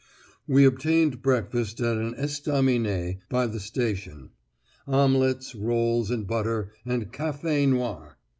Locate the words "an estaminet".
1.95-3.19